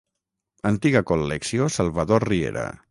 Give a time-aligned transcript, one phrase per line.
[0.69, 2.69] Antiga Col·lecció Salvador Riera.